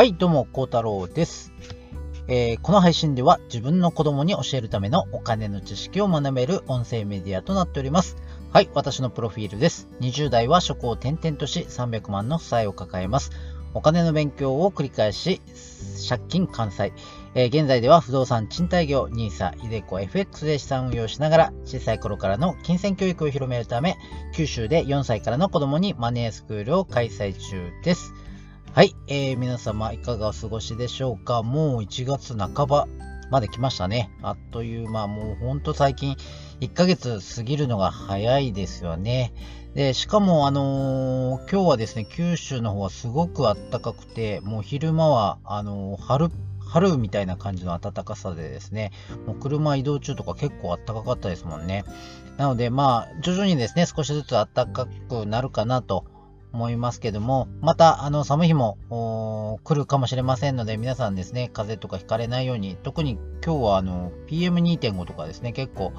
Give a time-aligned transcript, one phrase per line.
[0.00, 1.52] はい、どうも、孝太郎です、
[2.26, 8.16] えーこの配信では自分の子供に教えるためのお金の知識を学べる音声メディアとなっております。
[8.50, 9.90] はい、私のプロフィールです。
[10.00, 13.30] 20代は職を転々とし300万の負債を抱えます。
[13.74, 15.42] お金の勉強を繰り返し、
[16.08, 16.94] 借金完済。
[17.34, 23.98] えー現在では不動産賃貸業、NISA、iDeCo、FX で資産運用しながら、小さい頃からの金銭教育を広めるため、
[24.34, 28.14] 九州で4歳からの子供にマネースクールを開催中です。
[28.72, 31.42] はい、えー皆様いかがお過ごしでしょうか？
[31.42, 32.86] もう1月半ば
[33.28, 34.12] まで来ましたね。
[34.22, 36.14] あっという間、もうほんと最近
[36.60, 39.34] 1ヶ月過ぎるのが早いですよね。
[39.74, 46.30] で、しかもあのー今日はですね、九州の方はすごく暖かくて、もう昼間はあのー春、
[46.60, 48.92] 春みたいな感じの暖かさでですね、
[49.26, 51.84] もう車移動中とか結構暖かかったですもんね。
[52.36, 56.04] なのでまあ、徐々にですね、少しずつ暖かくなるかなと
[56.52, 65.92] 思いますけども、また、あの、寒い日も来るかもしれませんので、皆さんですね、風邪とかひかれないように、特に今日は、あの、PM2.5 とかですね、結構、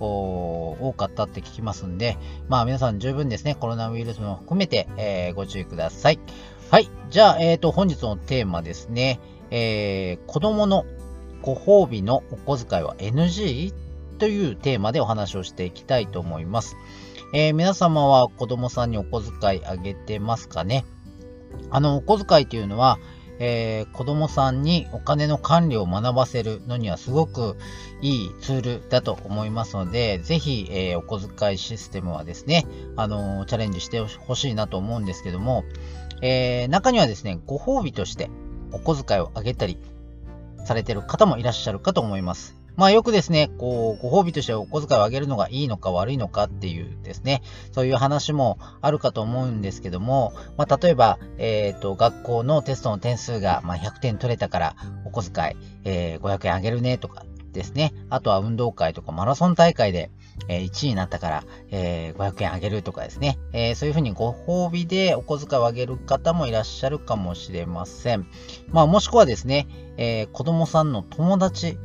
[0.00, 2.16] 多かったって聞きますんで、
[2.48, 6.18] まあ、皆さん十分ですね、コロナウイルスも含めて、えーご注意ください。
[6.70, 6.88] はい。
[7.10, 10.84] じゃあ、えっ、と、本日のテーマですね、えー子供の
[11.42, 13.72] ご褒美のお小遣いは NG?
[14.18, 16.76] というテーマでお話をしていきたいと思います。
[17.34, 20.86] えー皆様は子供さんにお小遣いあげてますかね？
[21.70, 22.98] あの、お小遣いというのは、
[23.38, 27.56] えー子供さんにお金の管理を学ばせるのにはすごく
[28.00, 35.64] いいツールだと思いますので、ぜひ、えーお小遣いシステムはですね、あのーチャレンジしてほしいなと思うんですけども、
[36.22, 38.30] えー中にはですね、ご褒美として
[38.72, 39.76] お小遣いをあげたり
[40.64, 42.57] されてる方もいらっしゃるかと思います。
[42.78, 57.92] まあよくですね、こう、ご褒美としてお小遣いをあげるのがいいのか悪いのかっていうですね、そういう話もあるかと思うんですけども、まあ例えば、えっ、と、学校のテストの点数が、まあ、100点取れたからお小遣い、えー500円あげるねとかですね。
[58.10, 60.12] あとは運動会とかマラソン大会で、
[60.46, 68.28] え1位になったから、え500円あげるとかですね、えそういうふうにご褒美でお小遣いをあげる方もいらっしゃるかもしれません。
[68.70, 71.76] まあもしくはですね、え子供さんの友達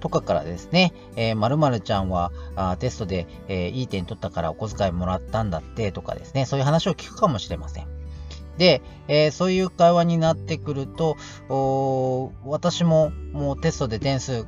[0.00, 7.86] とかからですね、えー、〇〇ちゃんはあテストで、えーいい点取ったからお小遣いもらったんだってとかですね、そういう話を聞くかもしれません。
[8.56, 11.16] で、えーそういう会話になってくると、
[12.44, 14.46] 私ももうテストで点数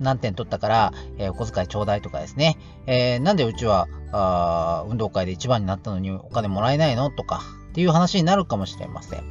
[0.00, 7.10] 何点取ったから、えーお小遣いちょうだいとかですね、えーなんでうちはあ運動会で一番になったのにお金もらえないの？
[7.10, 9.24] とかっていう話になるかもしれません。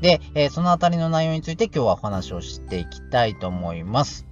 [0.00, 4.26] で、えそのあたりの内容について今日はお話をしていきたいと思います。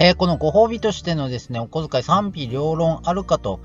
[0.00, 3.60] えーこのご褒美としてのですね、お小遣い賛否両論あるかと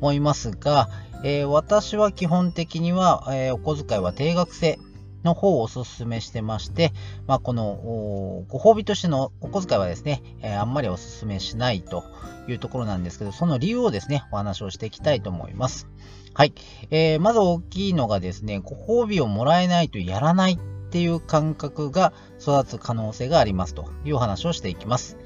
[0.00, 0.88] 思いますが、
[1.24, 4.78] えー私は基本的には、えーお小遣いは定額制
[5.24, 6.92] の方をお勧めしてまして、
[7.26, 12.04] まあ、このご褒美としてのお小遣いはですね、えーあんまりお勧めしないと
[12.48, 15.88] いうところなんですけど、その理由をですね、お話をしていきたいと思います。
[16.34, 16.52] はい。
[16.90, 20.58] えーまず大きいのがですね、ご褒美をもらえないとやらないっ
[20.90, 25.16] ていう感覚が育つ可能性がありますというお話をしていきます。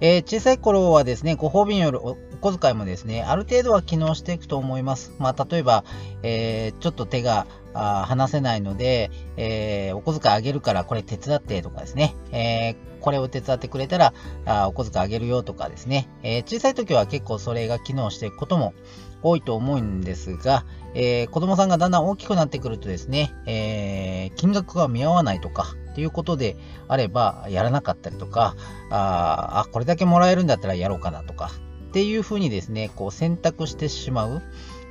[0.00, 5.12] えー小さい頃はですね、ご褒美によるお小遣いもですね、ある程度は機能していくと思います。
[5.18, 5.84] まあ、例えば、
[6.22, 14.14] えーちょっと手が離せないので、えーお小遣いあげるからこれ手伝ってとかですね、えこれを手伝ってくれたら
[14.46, 18.74] あお小遣いあげるよとかですね、え小さい時は結構それが機能していくことも
[19.24, 20.64] 多いと思うんですが、
[20.94, 28.54] えー子供さんがだんだん大きくなってくるとですね、えー金額が見合わないとかっていうことであればやらなかったりとか、
[28.90, 31.50] ああ、これだけもらえるんだったらやろうかなとか
[31.88, 34.42] っていうふうにですね、こう選択してしまう。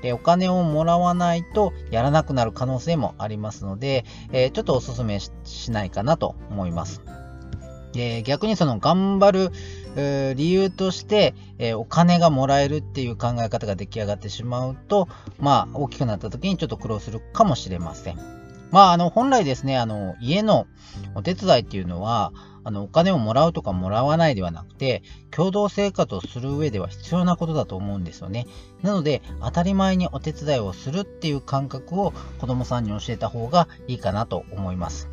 [0.03, 7.01] えーお金をもらわないとやらなくなる可能性もありますので、えーちょっとお勧めしないかなと思います。
[7.94, 9.51] で逆にその頑張る
[9.96, 15.08] 理由として、えお金がもらえるっていう考え方が出来上がってしまうと、
[15.40, 18.44] まあ、大きくなった時にちょっと苦労するかもしれません。
[18.72, 20.66] まあ、あの、本来ですね、あの、家の
[21.13, 28.48] お手伝いっていうのは、あの、お金をもらうとかもらわないではなくて、共同生活をする上では必要なことだと思うんですよね。
[28.81, 35.12] なので、当たり前にお手伝いをするっていう感覚を子供さんに教えた方がいいかなと思います。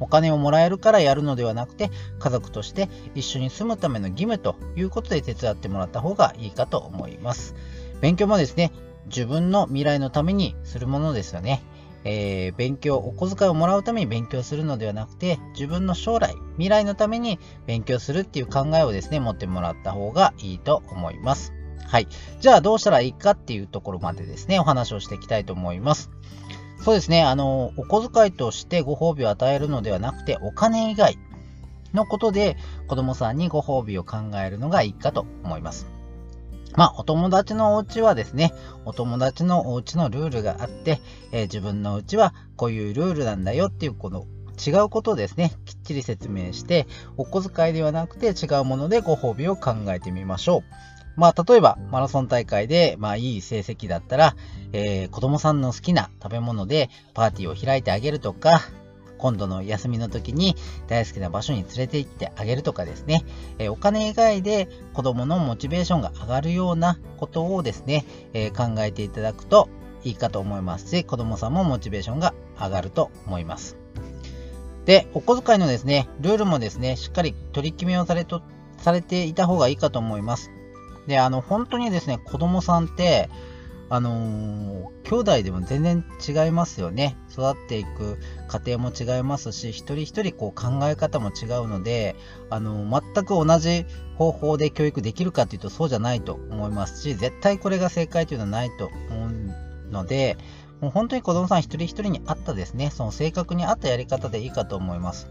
[0.00, 7.54] お金をもらえるからやるのではなくて、家族として一緒に住むための義務ということで手伝ってもらった方がいいかと思います。
[8.00, 8.72] 勉強もですね、
[9.06, 11.62] 自分の未来のためにするものですよね。
[12.04, 21.52] えー勉強、お小遣いをもらうために勉強するのではなくて、自分の将来、未来のために勉強するっていう考えをですね、持ってもらった方がいいと思います。
[21.88, 22.08] はい。
[22.40, 26.10] じゃあどうしたらいいかっていうところまでですね、お話をしていきたいと思います。
[26.82, 31.18] そうですね、あの、お小遣いとしてご褒美を与えるのではなくて、お金以外
[31.94, 32.56] のことで
[32.86, 35.86] 子供さんにご褒美を考えるのがいいかと思います。
[36.76, 38.52] まあ、お友達のお家はですね、
[38.84, 41.00] お友達のお家のルールがあって、
[41.32, 44.26] えー、自分のうちはこういうルールなんだよっていうこの
[44.64, 46.86] 違うことをですね、きっちり説明して、
[47.16, 50.95] お小遣いではなくて違うものでご褒美を考えてみましょう。
[51.16, 54.36] まあ、例えば、マラソン大会で、まあ、いい成績だったら、
[54.72, 58.60] えー、子供さんの好きな食べ物でパーティーを開いてあげるとか、
[59.18, 60.56] 今度の休みの時に
[60.88, 63.24] 大好きな場所に連れて行ってあげるとかですね、
[63.58, 68.04] えー、お金以外で子供のモチベーションが上がるようなことをですね、
[68.34, 69.70] えー、考えていただくと
[70.04, 73.76] いいかと思いますし、子供さんもモチベーションが上がると思います。
[74.84, 78.42] で、お小遣いのですね、ルールもですね、しっかり取り決めをされと
[78.78, 80.55] されていた方がいいかと思います。
[81.06, 83.28] で、あの、本当にですね、子供さんって、
[83.88, 87.16] あのー、兄弟でも全然違いますよね。
[87.30, 88.18] 育っていく
[88.48, 92.16] 過程も違いますし、一人一人こう考え方も違うので、
[92.50, 93.86] あのー、全く同じ
[94.16, 100.36] 方法で教育できるかというとそうじゃないと思いますし、絶対これが正解というのはないと思うので、
[100.80, 105.30] もう本当に子供さん一人一人に合ったですね、その性格に合ったやり方でいいかと思います。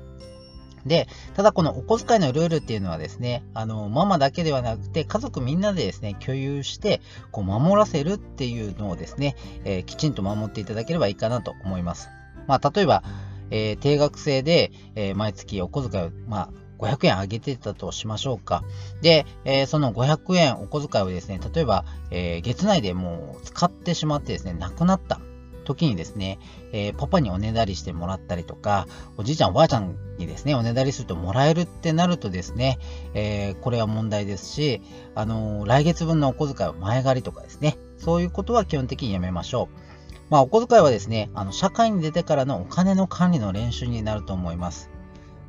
[0.86, 7.02] で、ただこのお小遣いのルールっていうのはですね、あの、ママだけではなくて、家族みんなでですね、共有して、
[7.32, 12.10] こう、守らせるっていうのをですね、えー、きちんと守っていただければいいかなと思います。
[12.48, 13.04] まあ、例えば、
[13.50, 18.64] えー、定額制で、えー、毎月お小遣いを、まあ、500円上げてたとしましょうか。
[19.02, 25.20] で、えー、その500円お小遣いをですね、例えば、え、月内でもう使ってしまってですね、なくなった。
[25.66, 26.40] 時にですね、
[26.72, 32.80] えー、パパにおねだりしてもらったりとか、おじいちゃんおばあちゃんにですね、おねだりするともらえるってなるとですね、
[33.14, 34.82] えー、これは問題ですし、
[35.16, 39.86] あのー、来月分のお小遣いを前借りとかですね、そういうことは基本的にやめましょう。
[40.30, 44.90] まあ、お小遣いはですね、あの、社会に出てからのお金の管理の練習になると思います。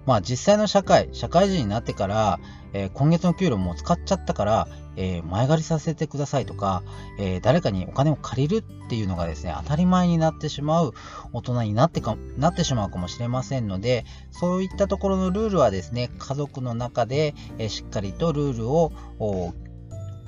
[0.07, 2.39] まあ、実際の社会、社会人になってから、
[2.73, 6.83] えー、今月の給料も使っちゃったから、えー、前借りさせてくださいとか、
[7.19, 10.95] えー、誰かにお金を借りるっていうのがですね、当たり前になってしまう
[11.33, 18.93] 大人になってかなってしまうかもしれませんので、そういったところのルールはですね、家族の中で、えしっかりとルールを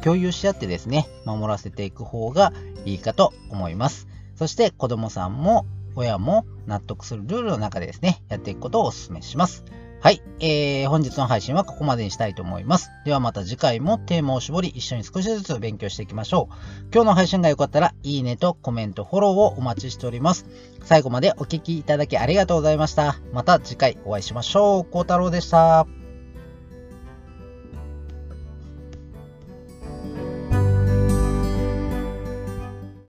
[0.02, 2.52] 共有し合ってですね、守らせていく方が
[2.84, 4.08] いいかと思います。
[4.36, 5.66] そして子供さんも
[5.98, 9.64] 親も納得するルールの中でですね、やっていくことをお勧めします。
[10.00, 12.90] はい、えー、本日の配信はここまでにしたいと思います。
[13.04, 16.54] ではまた次回もテーマを絞り一緒に少しずつ勉強していきましょう。
[16.94, 20.46] 今日の配信が良かったらいいねとコメント、フォローをお待ちしております。
[20.84, 23.16] 最後までお聴きいただきありがとうございました。
[23.32, 24.84] また次回お会いしましょう。
[24.84, 25.97] 孝太郎でした。